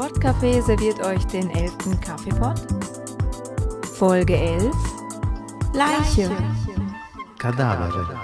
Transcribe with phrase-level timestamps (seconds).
[0.00, 1.98] Podcafé serviert euch den 11.
[2.00, 2.56] Kaffeepot.
[3.84, 4.70] Folge 11.
[5.74, 6.26] Leiche.
[7.36, 8.16] Cadavere.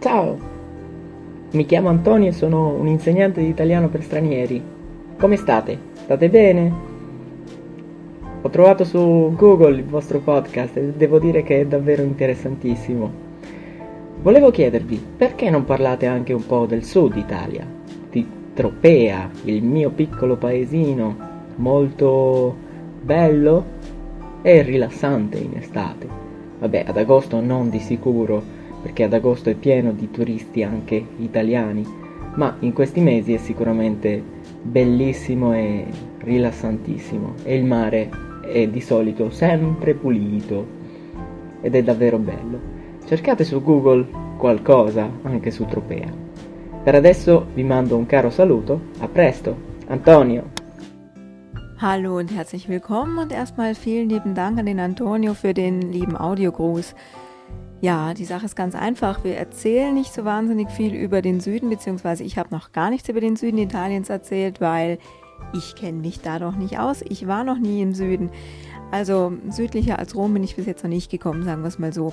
[0.00, 0.36] Ciao,
[1.52, 4.60] mi chiamo Antonio e sono un insegnante di italiano per stranieri.
[5.20, 5.78] Come state?
[5.92, 6.72] State bene?
[8.42, 13.29] Ho trovato su Google il vostro podcast e devo dire che è davvero interessantissimo.
[14.22, 17.66] Volevo chiedervi perché non parlate anche un po' del sud Italia,
[18.10, 21.16] di Tropea, il mio piccolo paesino,
[21.56, 22.54] molto
[23.00, 23.64] bello
[24.42, 26.06] e rilassante in estate.
[26.58, 28.42] Vabbè, ad agosto non di sicuro,
[28.82, 31.82] perché ad agosto è pieno di turisti anche italiani,
[32.34, 34.22] ma in questi mesi è sicuramente
[34.60, 35.86] bellissimo e
[36.18, 38.10] rilassantissimo e il mare
[38.42, 40.66] è di solito sempre pulito
[41.62, 42.79] ed è davvero bello.
[43.10, 44.06] Cercate su Google
[44.38, 46.12] qualcosa anche su Tropea.
[46.84, 49.56] Per adesso vi mando un caro saluto, a presto,
[49.88, 50.44] Antonio.
[51.78, 56.16] Hallo und herzlich willkommen und erstmal vielen lieben Dank an den Antonio für den lieben
[56.16, 56.94] Audiogruß.
[57.80, 59.24] Ja, die Sache ist ganz einfach.
[59.24, 63.08] Wir erzählen nicht so wahnsinnig viel über den Süden, beziehungsweise ich habe noch gar nichts
[63.08, 64.98] über den Süden Italiens erzählt, weil
[65.52, 67.02] ich kenne mich da doch nicht aus.
[67.02, 68.30] Ich war noch nie im Süden.
[68.92, 71.92] Also südlicher als Rom bin ich bis jetzt noch nicht gekommen, sagen wir es mal
[71.92, 72.12] so.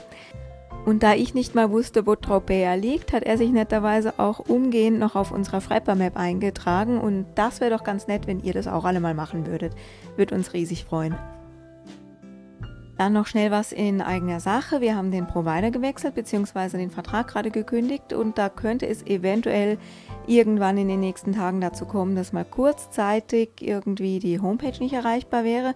[0.88, 5.00] Und da ich nicht mal wusste, wo Tropea liegt, hat er sich netterweise auch umgehend
[5.00, 6.98] noch auf unserer Frapper-Map eingetragen.
[6.98, 9.74] Und das wäre doch ganz nett, wenn ihr das auch alle mal machen würdet.
[10.16, 11.14] Würde uns riesig freuen.
[12.98, 14.82] Dann noch schnell was in eigener Sache.
[14.82, 16.78] Wir haben den Provider gewechselt bzw.
[16.78, 19.78] den Vertrag gerade gekündigt und da könnte es eventuell
[20.26, 25.44] irgendwann in den nächsten Tagen dazu kommen, dass mal kurzzeitig irgendwie die Homepage nicht erreichbar
[25.44, 25.76] wäre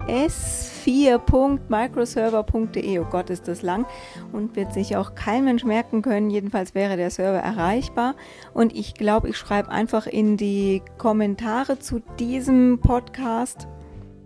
[0.08, 3.00] s4.microserver.de.
[3.00, 3.86] Oh Gott, ist das lang
[4.31, 6.30] und wird sich auch kein Mensch merken können.
[6.30, 8.16] Jedenfalls wäre der Server erreichbar.
[8.53, 13.68] Und ich glaube, ich schreibe einfach in die Kommentare zu diesem Podcast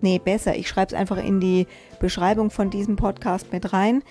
[0.01, 1.67] Nee, besser, ich schreibe es einfach in die
[1.99, 4.03] Beschreibung von diesem Podcast mit rein.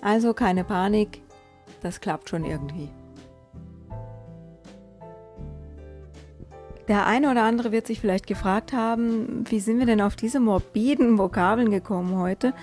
[0.00, 1.22] Also keine Panik,
[1.82, 2.88] das klappt schon irgendwie.
[6.88, 10.40] Der eine oder andere wird sich vielleicht gefragt haben, wie sind wir denn auf diese
[10.40, 12.54] morbiden Vokabeln gekommen heute?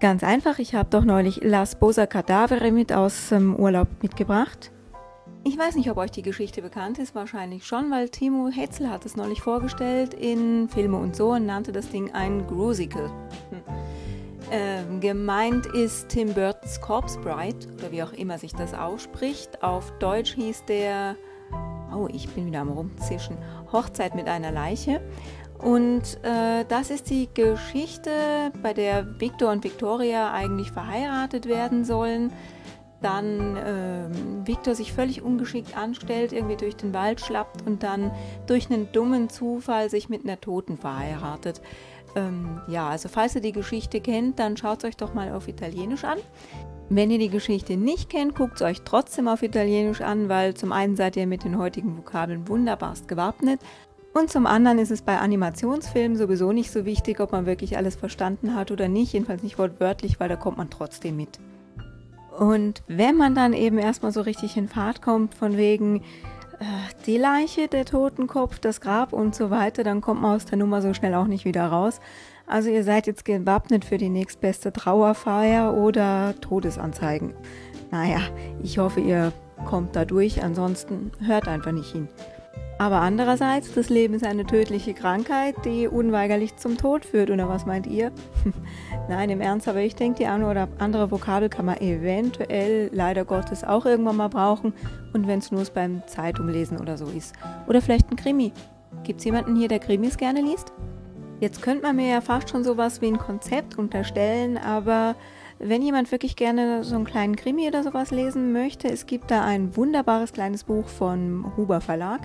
[0.00, 4.72] Ganz einfach, ich habe doch neulich Las Bosa Cadavere mit aus dem Urlaub mitgebracht.
[5.42, 9.06] Ich weiß nicht, ob euch die Geschichte bekannt ist, wahrscheinlich schon, weil Timo Hetzel hat
[9.06, 13.08] es neulich vorgestellt in Filme und so und nannte das Ding ein Grusical.
[13.50, 13.62] Hm.
[14.52, 19.62] Ähm, gemeint ist Tim Burtons Corpse Bride oder wie auch immer sich das ausspricht.
[19.62, 21.16] Auf Deutsch hieß der,
[21.94, 23.38] oh, ich bin wieder am Rumzischen,
[23.72, 25.00] Hochzeit mit einer Leiche.
[25.58, 28.10] Und äh, das ist die Geschichte,
[28.62, 32.30] bei der Victor und Victoria eigentlich verheiratet werden sollen
[33.02, 38.10] dann äh, Victor sich völlig ungeschickt anstellt, irgendwie durch den Wald schlappt und dann
[38.46, 41.60] durch einen dummen Zufall sich mit einer Toten verheiratet.
[42.16, 45.48] Ähm, ja, also falls ihr die Geschichte kennt, dann schaut es euch doch mal auf
[45.48, 46.18] Italienisch an.
[46.88, 50.72] Wenn ihr die Geschichte nicht kennt, guckt es euch trotzdem auf Italienisch an, weil zum
[50.72, 53.60] einen seid ihr mit den heutigen Vokabeln wunderbarst gewappnet
[54.12, 57.94] und zum anderen ist es bei Animationsfilmen sowieso nicht so wichtig, ob man wirklich alles
[57.94, 61.38] verstanden hat oder nicht, jedenfalls nicht wortwörtlich, weil da kommt man trotzdem mit.
[62.38, 66.02] Und wenn man dann eben erstmal so richtig in Fahrt kommt, von wegen
[66.60, 66.64] äh,
[67.06, 70.82] die Leiche, der Totenkopf, das Grab und so weiter, dann kommt man aus der Nummer
[70.82, 72.00] so schnell auch nicht wieder raus.
[72.46, 77.32] Also ihr seid jetzt gewappnet für die nächstbeste Trauerfeier oder Todesanzeigen.
[77.90, 78.20] Naja,
[78.62, 79.32] ich hoffe, ihr
[79.64, 82.08] kommt da durch, ansonsten hört einfach nicht hin.
[82.80, 87.28] Aber andererseits, das Leben ist eine tödliche Krankheit, die unweigerlich zum Tod führt.
[87.28, 88.10] Oder was meint ihr?
[89.10, 93.26] Nein, im Ernst, aber ich denke, die eine oder andere Vokabel kann man eventuell, leider
[93.26, 94.72] Gottes, auch irgendwann mal brauchen.
[95.12, 97.34] Und wenn es nur beim Zeitunglesen oder so ist.
[97.68, 98.50] Oder vielleicht ein Krimi.
[99.02, 100.72] Gibt es jemanden hier, der Krimis gerne liest?
[101.38, 105.16] Jetzt könnte man mir ja fast schon sowas wie ein Konzept unterstellen, aber
[105.58, 109.44] wenn jemand wirklich gerne so einen kleinen Krimi oder sowas lesen möchte, es gibt da
[109.44, 112.20] ein wunderbares kleines Buch von Huber Verlag.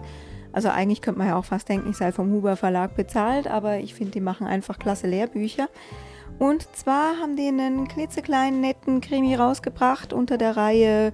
[0.56, 3.80] Also eigentlich könnte man ja auch fast denken, ich sei vom Huber Verlag bezahlt, aber
[3.80, 5.68] ich finde, die machen einfach klasse Lehrbücher.
[6.40, 11.12] Und zwar haben die einen klitzekleinen, netten Krimi rausgebracht unter der Reihe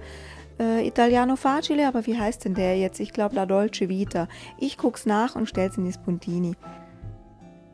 [0.60, 3.00] äh, Italiano Facile, aber wie heißt denn der jetzt?
[3.00, 4.28] Ich glaube La Dolce Vita.
[4.60, 6.54] Ich guck's nach und stell's in die Spuntini.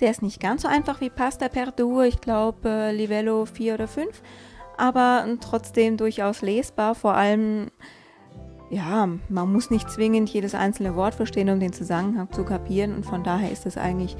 [0.00, 3.75] Der ist nicht ganz so einfach wie Pasta per Due, ich glaube äh, Livello 4
[3.75, 4.23] oder 5,
[4.79, 7.70] aber trotzdem durchaus lesbar, vor allem
[8.70, 13.06] ja, man muss nicht zwingend jedes einzelne Wort verstehen, um den Zusammenhang zu kapieren und
[13.06, 14.17] von daher ist es eigentlich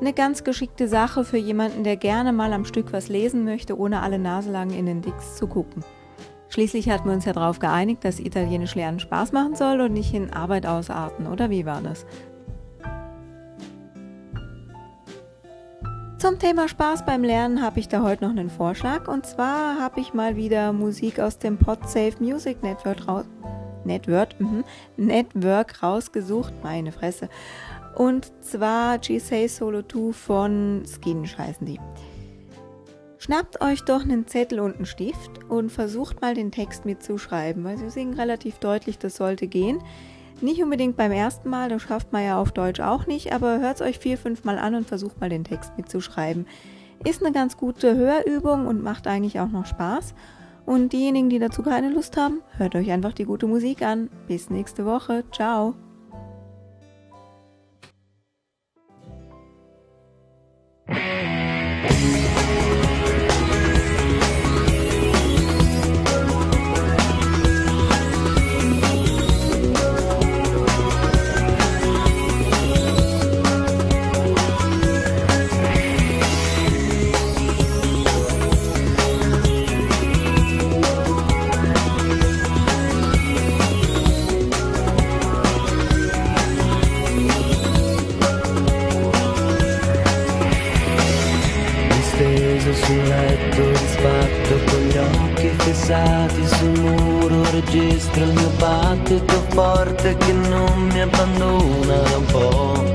[0.00, 4.02] eine ganz geschickte Sache für jemanden, der gerne mal am Stück was lesen möchte, ohne
[4.02, 5.82] alle Naselangen in den Dix zu gucken.
[6.48, 10.12] Schließlich hatten wir uns ja darauf geeinigt, dass Italienisch lernen Spaß machen soll und nicht
[10.14, 12.04] in Arbeit ausarten, oder wie war das?
[16.18, 20.00] Zum Thema Spaß beim Lernen habe ich da heute noch einen Vorschlag und zwar habe
[20.00, 23.24] ich mal wieder Musik aus dem PodSafe Music Network, raus
[23.86, 24.64] Network, mhm,
[24.96, 27.28] Network rausgesucht, meine Fresse.
[27.94, 31.80] Und zwar G-Say Solo 2 von Skinch heißen die.
[33.18, 37.78] Schnappt euch doch einen Zettel und einen Stift und versucht mal den Text mitzuschreiben, weil
[37.78, 39.82] sie singen relativ deutlich, das sollte gehen.
[40.42, 43.76] Nicht unbedingt beim ersten Mal, das schafft man ja auf Deutsch auch nicht, aber hört
[43.76, 46.46] es euch vier, fünf Mal an und versucht mal den Text mitzuschreiben.
[47.04, 50.14] Ist eine ganz gute Hörübung und macht eigentlich auch noch Spaß.
[50.66, 54.10] Und diejenigen, die dazu keine Lust haben, hört euch einfach die gute Musik an.
[54.26, 55.24] Bis nächste Woche.
[55.32, 55.74] Ciao.
[95.86, 102.94] Fissati sul muro registro il mio battito forte che non mi abbandona un po'.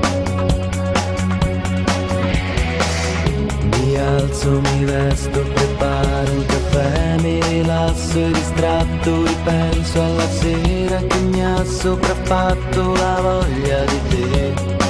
[3.77, 11.17] Mi alzo, mi vesto, preparo un caffè, mi rilasso e distratto, ripenso alla sera che
[11.19, 14.80] mi ha sopraffatto la voglia di te.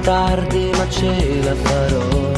[0.00, 2.30] Tardi ma ce la farò.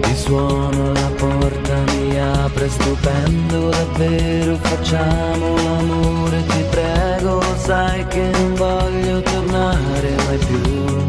[0.00, 8.54] Ti suono la porta, mi apre stupendo, davvero facciamo l'amore, ti prego, sai che non
[8.54, 11.07] voglio tornare mai più.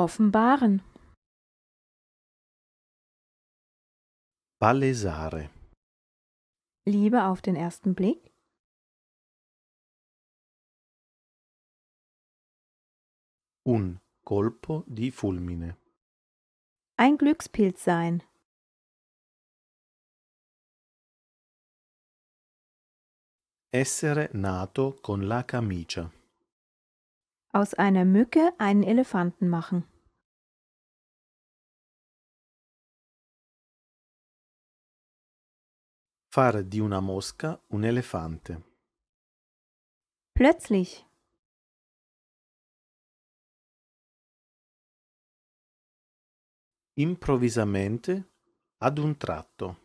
[0.00, 0.80] Offenbaren.
[4.60, 5.50] Palesare.
[6.86, 8.30] Liebe auf den ersten Blick.
[13.66, 15.76] Un colpo di fulmine.
[16.96, 18.22] ein Glückspilz sein.
[23.72, 26.17] Essere nato con la camicia.
[27.50, 29.84] Aus einer Mücke einen Elefanten machen.
[36.30, 38.62] Fare di una mosca un elefante.
[40.34, 41.06] Plötzlich.
[46.96, 48.28] Improvvisamente,
[48.80, 49.76] ad un tratto.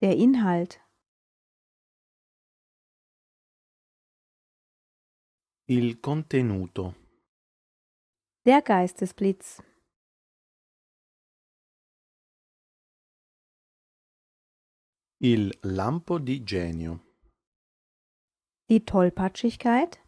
[0.00, 0.80] Der Inhalt.
[5.72, 6.96] Il contenuto.
[8.44, 9.62] Der Geistesblitz.
[15.22, 16.98] Il lampo di genio.
[18.68, 20.00] Die Tollpatschigkeit.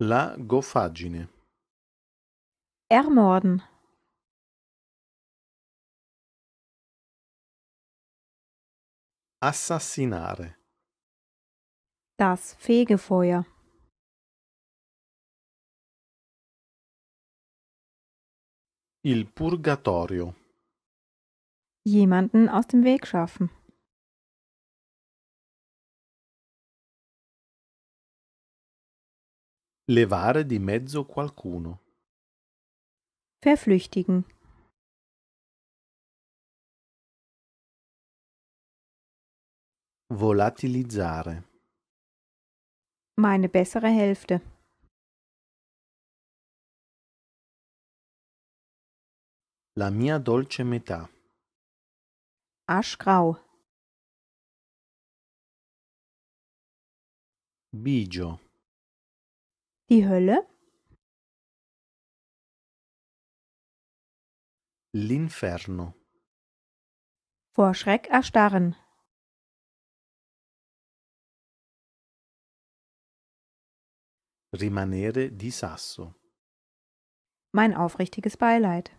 [0.00, 1.30] La goffaggine.
[2.90, 3.71] Ermorden.
[9.44, 10.54] Assassinare.
[12.16, 13.44] Das Fegefeuer.
[19.02, 20.36] Il purgatorio.
[21.84, 23.50] Jemanden aus dem Weg schaffen.
[29.88, 31.80] Levare di mezzo qualcuno.
[33.42, 34.24] Verflüchtigen.
[40.14, 41.42] Volatilizzare.
[43.18, 44.42] Meine bessere Hälfte.
[49.78, 51.08] La mia dolce metà.
[52.66, 53.38] Aschgrau.
[57.72, 58.38] Bigio.
[59.88, 60.46] Die Hölle.
[64.92, 65.94] L'inferno.
[67.54, 68.76] Vor Schreck erstarren.
[74.54, 76.14] Rimanere di sasso.
[77.52, 78.90] Mein aufrichtiges Beileid.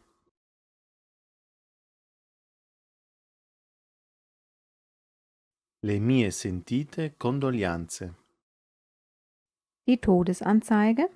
[5.84, 8.16] Le mie sentite condoglianze.
[9.86, 11.10] Die Todesanzeige.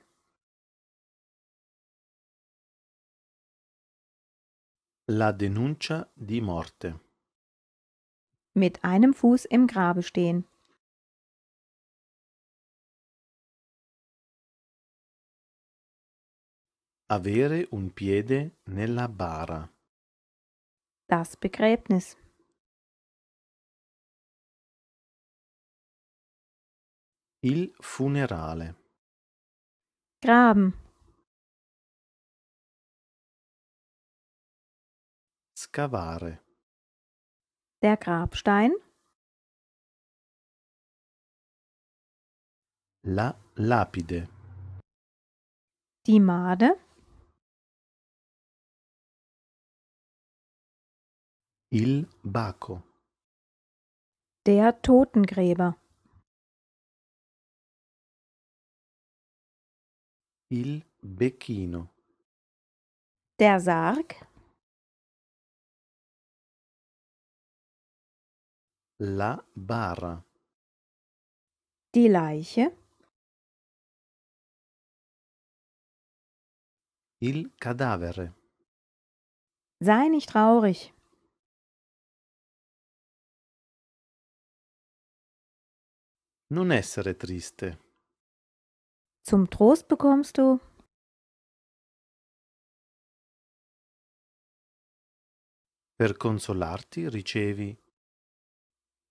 [5.08, 7.00] La denuncia di morte.
[8.54, 10.46] Mit einem Fuß im Grabe stehen.
[17.10, 19.66] Avere un piede nella bara.
[21.06, 22.18] Das Begräbnis.
[27.40, 28.76] Il funerale.
[30.20, 30.74] Graben.
[35.56, 36.44] Scavare.
[37.82, 38.74] Der Grabstein.
[43.06, 44.28] La lapide.
[46.06, 46.87] Die Made.
[51.70, 52.82] Il baco.
[54.46, 55.76] Der Totengräber.
[60.50, 61.90] Il becchino.
[63.38, 64.16] Der Sarg.
[69.00, 70.24] La bara.
[71.94, 72.72] Die Leiche.
[77.20, 78.34] Il cadavere.
[79.82, 80.97] Sei nicht traurig.
[86.50, 87.78] Non essere triste.
[89.22, 90.60] Zum Trost bekommst du
[95.98, 97.76] Per consolarti ricevi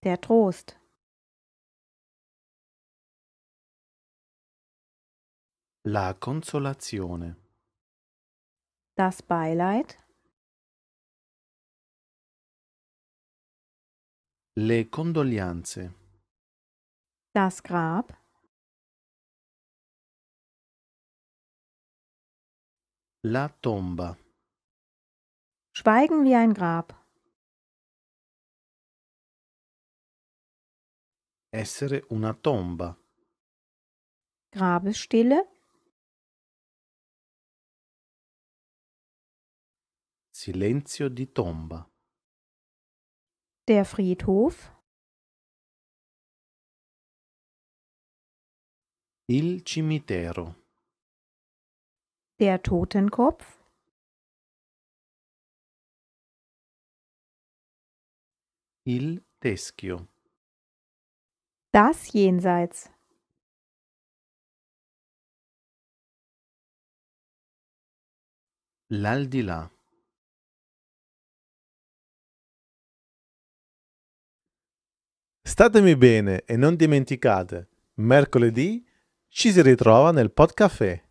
[0.02, 0.78] der Trost.
[5.88, 7.36] la consolazione.
[8.96, 9.96] Das Beileid.
[14.58, 16.05] Le condoglianze.
[17.36, 18.16] Das Grab.
[23.22, 24.16] La tomba.
[25.74, 26.94] Schweigen wie ein Grab.
[31.52, 32.96] Essere una tomba.
[34.50, 35.44] Grabesstille.
[40.30, 41.86] Silenzio di tomba.
[43.68, 44.75] Der Friedhof.
[49.28, 50.54] Il cimitero.
[52.38, 53.58] Der Totenkopf.
[58.84, 60.06] Il teschio.
[61.72, 62.88] Das Jenseits.
[68.90, 69.68] L'aldilà.
[75.42, 78.85] Statemi bene e non dimenticate, mercoledì
[79.36, 81.05] ci si ritrova nel Podcafé.